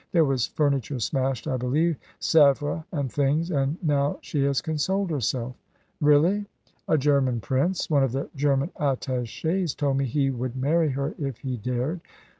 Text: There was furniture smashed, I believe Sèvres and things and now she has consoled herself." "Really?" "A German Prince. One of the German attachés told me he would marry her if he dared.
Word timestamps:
There 0.13 0.25
was 0.25 0.47
furniture 0.47 0.97
smashed, 0.99 1.45
I 1.47 1.57
believe 1.57 1.95
Sèvres 2.19 2.85
and 2.91 3.11
things 3.13 3.51
and 3.51 3.77
now 3.83 4.17
she 4.21 4.43
has 4.45 4.59
consoled 4.59 5.11
herself." 5.11 5.55
"Really?" 6.01 6.47
"A 6.87 6.97
German 6.97 7.39
Prince. 7.39 7.87
One 7.87 8.01
of 8.03 8.11
the 8.11 8.27
German 8.35 8.71
attachés 8.79 9.77
told 9.77 9.97
me 9.97 10.05
he 10.05 10.31
would 10.31 10.55
marry 10.55 10.89
her 10.89 11.13
if 11.19 11.37
he 11.41 11.55
dared. 11.55 12.01